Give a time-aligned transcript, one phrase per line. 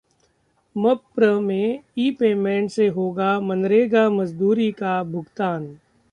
[0.75, 5.67] मप्र में ई-पेमेन्ट से होगा मनरेगा मजदूरी का भुगतान